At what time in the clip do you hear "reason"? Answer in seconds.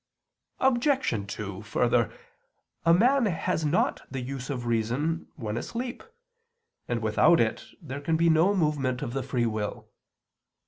4.65-5.27